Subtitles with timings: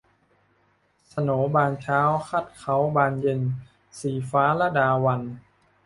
[1.07, 3.39] โสนบานเช้าคัดเค้าบานเย็น-
[3.99, 5.33] ศรีฟ้า ลดาวัลย์